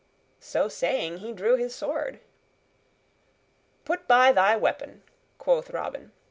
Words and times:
So 0.39 0.67
saying, 0.67 1.17
he 1.19 1.31
drew 1.31 1.57
his 1.57 1.75
sword. 1.75 2.21
"Put 3.85 4.07
by 4.07 4.31
thy 4.31 4.55
weapon," 4.55 5.03
quoth 5.37 5.69
Robin. 5.69 6.11